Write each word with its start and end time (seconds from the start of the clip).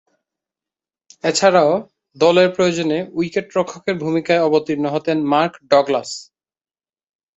এছাড়াও, 1.23 1.71
দলের 2.17 2.49
প্রয়োজনে 2.55 2.97
উইকেট-রক্ষকের 3.13 3.95
ভূমিকায় 3.97 4.45
অবতীর্ণ 4.47 4.85
হতেন 4.89 5.17
মার্ক 5.23 5.53
ডগলাস। 5.69 6.09